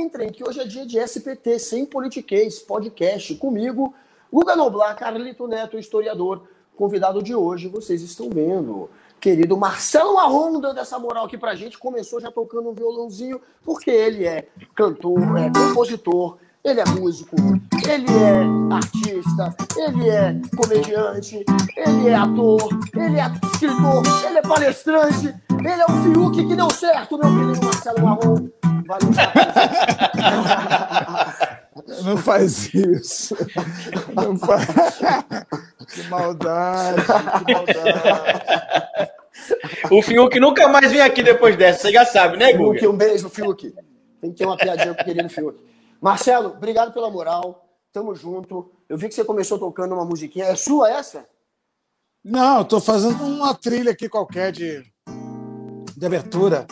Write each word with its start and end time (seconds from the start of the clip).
entrem, 0.00 0.30
que 0.30 0.46
hoje 0.46 0.60
é 0.60 0.64
dia 0.64 0.86
de 0.86 0.98
SPT, 0.98 1.58
sem 1.58 1.84
politiquês, 1.86 2.58
podcast, 2.58 3.34
comigo, 3.36 3.94
Guga 4.32 4.56
Noblar, 4.56 4.96
Carlito 4.96 5.46
Neto, 5.46 5.78
historiador, 5.78 6.42
convidado 6.76 7.22
de 7.22 7.34
hoje, 7.34 7.68
vocês 7.68 8.02
estão 8.02 8.30
vendo. 8.30 8.88
Querido 9.20 9.56
Marcelo 9.56 10.14
Marrom 10.14 10.58
dando 10.58 10.80
essa 10.80 10.98
moral 10.98 11.26
aqui 11.26 11.38
pra 11.38 11.54
gente, 11.54 11.78
começou 11.78 12.20
já 12.20 12.30
tocando 12.30 12.70
um 12.70 12.74
violãozinho, 12.74 13.40
porque 13.64 13.90
ele 13.90 14.26
é 14.26 14.48
cantor, 14.74 15.38
é 15.38 15.48
compositor, 15.48 16.38
ele 16.64 16.80
é 16.80 16.84
músico, 16.86 17.36
ele 17.88 18.06
é 18.10 18.74
artista, 18.74 19.54
ele 19.76 20.08
é 20.08 20.40
comediante, 20.56 21.44
ele 21.76 22.08
é 22.08 22.14
ator, 22.14 22.68
ele 22.96 23.20
é 23.20 23.30
escritor, 23.52 24.02
ele 24.26 24.38
é 24.38 24.42
palestrante, 24.42 25.34
ele 25.50 25.82
é 25.82 25.84
o 25.84 26.02
Fiuk 26.02 26.44
que 26.46 26.56
deu 26.56 26.70
certo, 26.70 27.18
meu 27.18 27.30
querido 27.30 27.64
Marcelo 27.64 28.02
Marrom. 28.02 28.48
Valeu, 28.86 29.12
Não 32.04 32.16
faz 32.16 32.72
isso. 32.74 33.36
Não 34.14 34.38
faz. 34.38 34.66
Que 35.92 36.02
maldade, 36.08 37.02
que 37.44 37.52
maldade. 37.52 39.10
O 39.90 40.02
Fiuk 40.02 40.38
nunca 40.38 40.68
mais 40.68 40.90
vem 40.90 41.00
aqui 41.00 41.22
depois 41.22 41.56
dessa, 41.56 41.80
você 41.80 41.92
já 41.92 42.04
sabe, 42.04 42.36
né, 42.36 42.52
Guga? 42.52 42.78
Fiuk, 42.78 42.94
um 42.94 42.96
beijo, 42.96 43.28
Fiuk. 43.28 43.74
Tem 44.20 44.30
que 44.30 44.38
ter 44.38 44.46
uma 44.46 44.56
piadinha 44.56 44.94
com 44.94 45.02
o 45.02 45.04
querido 45.04 45.28
Fiuk. 45.28 45.58
Marcelo, 46.00 46.50
obrigado 46.50 46.92
pela 46.92 47.10
moral. 47.10 47.68
Tamo 47.92 48.14
junto. 48.14 48.70
Eu 48.88 48.96
vi 48.96 49.08
que 49.08 49.14
você 49.14 49.24
começou 49.24 49.58
tocando 49.58 49.94
uma 49.94 50.04
musiquinha. 50.04 50.46
É 50.46 50.56
sua 50.56 50.90
essa? 50.90 51.26
Não, 52.24 52.58
eu 52.58 52.64
tô 52.64 52.80
fazendo 52.80 53.22
uma 53.24 53.54
trilha 53.54 53.92
aqui 53.92 54.08
qualquer 54.08 54.52
de, 54.52 54.82
de 55.96 56.06
abertura. 56.06 56.66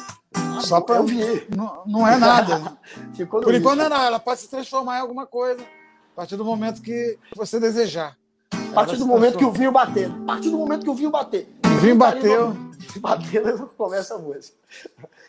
Ah, 0.61 0.67
Só 0.67 0.81
pra. 0.81 0.97
Eu 0.97 1.05
vi. 1.05 1.47
Não, 1.55 1.83
não 1.87 2.07
é 2.07 2.17
nada. 2.17 2.79
Ficou 3.15 3.41
Por 3.41 3.55
enquanto 3.55 3.79
não 3.79 3.87
é 3.87 3.89
nada. 3.89 4.07
Ela 4.07 4.21
pode 4.21 4.41
se 4.41 4.49
transformar 4.49 4.99
em 4.99 5.01
alguma 5.01 5.27
coisa 5.27 5.63
a 5.63 6.17
partir 6.17 6.37
do 6.37 6.45
momento 6.45 6.83
que 6.83 7.19
você 7.35 7.59
desejar. 7.59 8.17
A 8.53 8.73
partir 8.73 8.97
do 8.97 9.07
momento 9.07 9.39
que 9.39 9.45
o 9.45 9.51
vinho 9.51 9.73
bater. 9.73 10.11
A 10.11 10.27
partir 10.27 10.51
do 10.51 10.59
momento 10.59 10.85
que 10.85 10.91
o 10.91 10.95
vinho 10.95 11.11
bater. 11.11 11.49
O 11.65 11.81
vinho 11.81 11.97
bateu. 11.97 12.57
Batendo, 12.99 13.71
começa 13.77 14.15
a 14.15 14.19
música. 14.19 14.57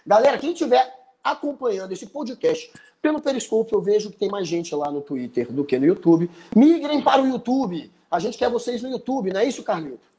Galera, 0.05 0.37
quem 0.37 0.51
estiver 0.51 0.91
acompanhando 1.23 1.91
esse 1.91 2.07
podcast 2.07 2.71
pelo 3.01 3.21
Periscope, 3.21 3.71
eu 3.73 3.81
vejo 3.81 4.09
que 4.09 4.17
tem 4.17 4.29
mais 4.29 4.47
gente 4.47 4.73
lá 4.73 4.89
no 4.89 5.01
Twitter 5.01 5.51
do 5.51 5.63
que 5.63 5.77
no 5.77 5.85
YouTube. 5.85 6.29
Migrem 6.55 7.01
para 7.01 7.21
o 7.21 7.27
YouTube. 7.27 7.91
A 8.09 8.19
gente 8.19 8.37
quer 8.37 8.49
vocês 8.49 8.81
no 8.81 8.89
YouTube, 8.89 9.31
não 9.31 9.39
é 9.39 9.45
isso, 9.45 9.63
Carlito? 9.63 10.10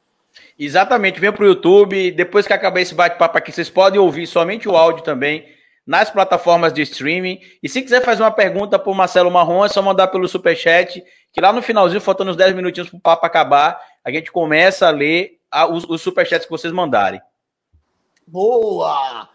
Exatamente, 0.59 1.21
venha 1.21 1.33
pro 1.33 1.47
YouTube. 1.47 2.11
Depois 2.13 2.47
que 2.47 2.53
acabar 2.53 2.81
esse 2.81 2.95
bate-papo 2.95 3.37
aqui, 3.39 3.53
vocês 3.53 3.69
podem 3.71 4.01
ouvir 4.01 4.27
somente 4.27 4.69
o 4.69 4.77
áudio 4.77 5.03
também 5.03 5.47
nas 5.87 6.11
plataformas 6.11 6.73
de 6.73 6.83
streaming. 6.83 7.41
E 7.63 7.69
se 7.69 7.83
quiser 7.83 8.03
fazer 8.05 8.23
uma 8.23 8.31
pergunta 8.31 8.79
pro 8.79 8.95
Marcelo 8.95 9.31
Marrom, 9.31 9.65
é 9.65 9.69
só 9.69 9.83
mandar 9.83 10.09
pelo 10.09 10.29
Superchat, 10.29 11.03
que 11.33 11.41
lá 11.41 11.53
no 11.53 11.63
finalzinho, 11.63 12.01
faltando 12.01 12.31
uns 12.31 12.37
10 12.37 12.55
minutinhos 12.55 12.89
pro 12.89 13.01
papo 13.01 13.27
acabar, 13.27 13.81
a 14.05 14.11
gente 14.11 14.31
começa 14.31 14.87
a 14.87 14.91
ler 14.91 15.39
a- 15.51 15.67
os, 15.67 15.85
os 15.85 16.01
superchats 16.01 16.45
que 16.47 16.51
vocês 16.51 16.73
mandarem. 16.73 17.21
Boa! 18.27 19.29